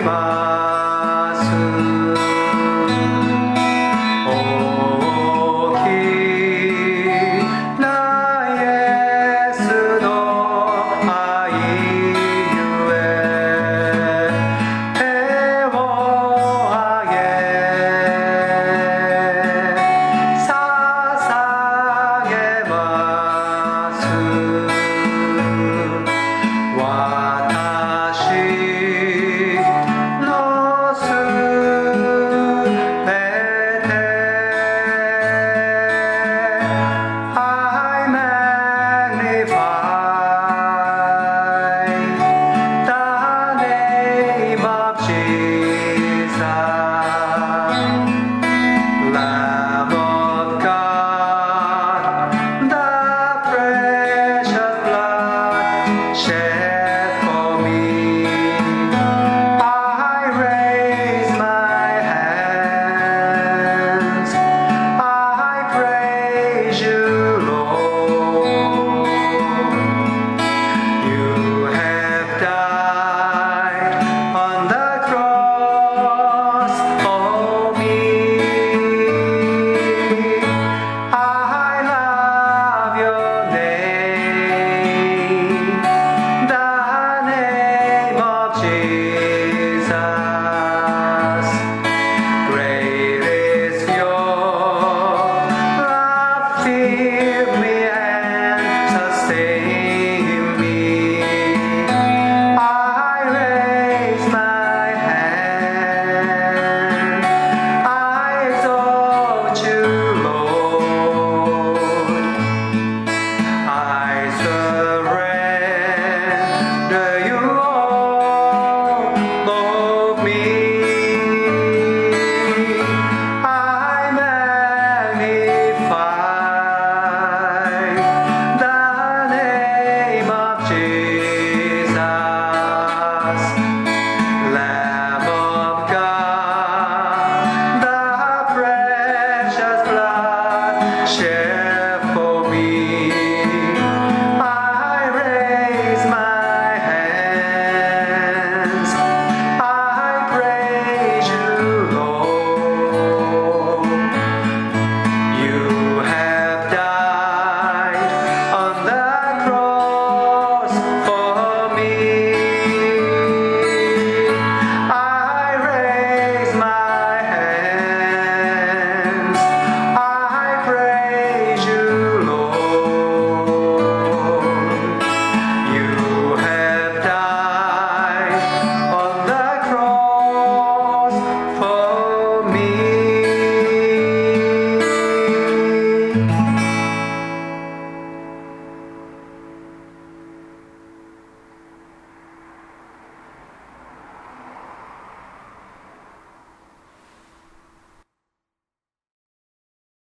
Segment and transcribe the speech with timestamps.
[0.00, 0.47] 島